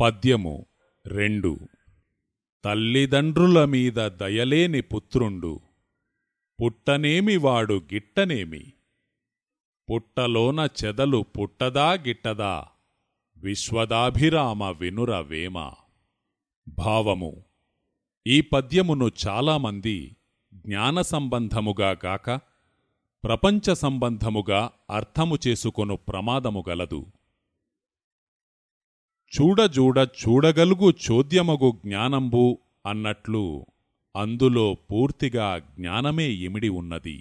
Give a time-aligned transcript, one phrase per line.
[0.00, 0.66] పద్యము
[1.06, 1.58] రెండు.
[2.64, 5.60] తల్లిదండ్రుల మీద దయలేని పుత్రుండు.
[6.62, 8.72] పుట్టనేమి వాడు గిట్టనేమి?
[9.92, 12.64] పుట్టలోన చెదలు పుట్టదా గిట్టదా?
[13.36, 15.72] విశ్వదాభిరామ వినుర వేమ.
[16.68, 17.44] భావము.
[18.26, 20.16] ఈ పద్యమును చాలామంది
[20.54, 22.30] జ్ఞాన సంబంధముగా గాక
[23.24, 27.06] ప్రపంచ సంబంధముగా అర్థము చేసుకొను ప్రమాదము గలదు.
[29.32, 33.66] చూడజూడ చూడగలుగు చోద్యమగు జ్ఞానంబు అన్నట్లు
[34.14, 37.16] అందులో పూర్తిగా జ్ఞానమే ఇమిడి ఉన్నది.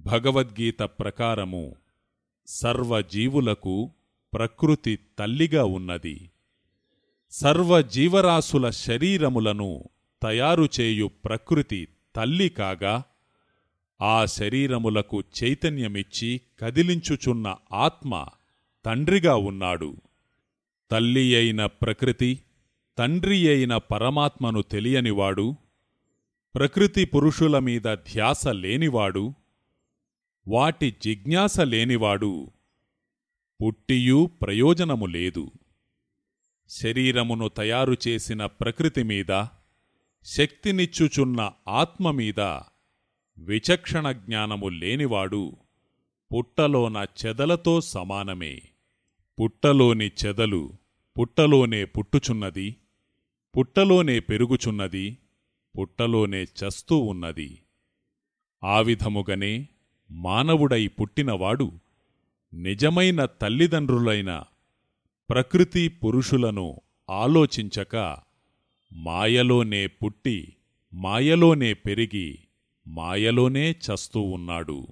[0.00, 1.64] భగవద్గీత ప్రకారము
[2.48, 3.90] సర్వజీవులకు
[4.32, 6.16] ప్రకృతి తల్లిగా ఉన్నది.
[7.32, 9.70] సర్వజీవరాశుల శరీరములను
[10.22, 11.80] తయారుచేయు ప్రకృతి
[12.16, 12.94] తల్లి కాగా
[14.00, 18.12] ఆ శరీరములకు చైతన్యమిచ్చి కదిలించుచున్న ఆత్మ
[18.84, 19.90] తండ్రిగా ఉన్నాడు.
[20.90, 22.40] తల్లి అయిన ప్రకృతి
[22.98, 25.54] తండ్రి అయిన పరమాత్మను తెలియనివాడు
[26.54, 29.34] ప్రకృతి పురుషుల మీద ధ్యాస లేనివాడు
[30.48, 32.50] వాటి జిజ్ఞాస లేనివాడు
[33.62, 35.50] పుట్టియూ ప్రయోజనము లేదు.
[36.68, 39.44] శరీరమును తయారుచేసిన ప్రకృతి మీద
[40.24, 42.40] శక్తినిచ్చుచున్న ఆత్మ మీద
[43.38, 45.56] విచక్షణ జ్ఞానము లేనివాడు
[46.34, 48.62] పుట్టలోన చెదలతో సమానమే.
[49.38, 50.72] పుట్టలోని చెదలు
[51.16, 52.76] పుట్టలోనే పుట్టుచున్నది
[53.54, 55.18] పుట్టలోనే పెరుగుచున్నది
[55.74, 57.58] పుట్టలోనే చస్తూ ఉన్నది.
[58.64, 59.68] ఆ విధముగనే
[60.10, 61.72] మానవుడై పుట్టినవాడు
[62.52, 64.42] నిజమైన తల్లిదండ్రులైన
[65.30, 68.16] ప్రకృతి పురుషులను ఆలోచించక
[68.92, 70.36] మాయలోనే పుట్టి
[70.94, 72.38] మాయలోనే పెరిగి
[72.86, 74.86] మాయలోనే చస్తూ ఉన్నాడు.